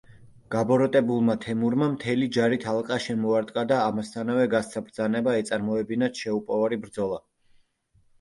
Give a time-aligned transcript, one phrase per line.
[0.53, 7.21] გაბოროტებულმა თემურმა მთელი ჯარით ალყა შემოარტყა და ამასთანავე, გასცა ბრძანება ეწარმოებინათ შეუპოვარი ბრძოლა.